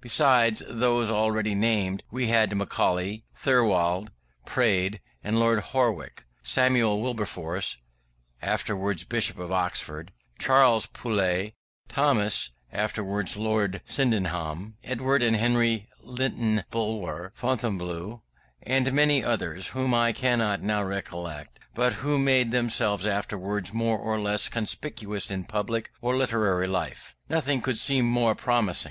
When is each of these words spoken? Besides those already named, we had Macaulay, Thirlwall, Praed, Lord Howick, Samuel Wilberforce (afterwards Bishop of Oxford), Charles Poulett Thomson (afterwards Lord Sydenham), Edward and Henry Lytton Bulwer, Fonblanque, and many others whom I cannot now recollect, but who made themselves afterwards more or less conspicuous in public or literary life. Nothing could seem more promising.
Besides 0.00 0.64
those 0.68 1.12
already 1.12 1.54
named, 1.54 2.02
we 2.10 2.26
had 2.26 2.52
Macaulay, 2.56 3.24
Thirlwall, 3.36 4.08
Praed, 4.44 5.00
Lord 5.24 5.62
Howick, 5.72 6.24
Samuel 6.42 7.00
Wilberforce 7.00 7.76
(afterwards 8.42 9.04
Bishop 9.04 9.38
of 9.38 9.52
Oxford), 9.52 10.10
Charles 10.40 10.86
Poulett 10.86 11.52
Thomson 11.88 12.52
(afterwards 12.72 13.36
Lord 13.36 13.80
Sydenham), 13.84 14.74
Edward 14.82 15.22
and 15.22 15.36
Henry 15.36 15.86
Lytton 16.00 16.64
Bulwer, 16.72 17.32
Fonblanque, 17.38 18.22
and 18.64 18.92
many 18.92 19.22
others 19.22 19.68
whom 19.68 19.94
I 19.94 20.10
cannot 20.10 20.62
now 20.62 20.82
recollect, 20.82 21.60
but 21.76 21.92
who 21.92 22.18
made 22.18 22.50
themselves 22.50 23.06
afterwards 23.06 23.72
more 23.72 23.98
or 23.98 24.18
less 24.20 24.48
conspicuous 24.48 25.30
in 25.30 25.44
public 25.44 25.92
or 26.00 26.16
literary 26.16 26.66
life. 26.66 27.14
Nothing 27.28 27.60
could 27.62 27.78
seem 27.78 28.04
more 28.06 28.34
promising. 28.34 28.88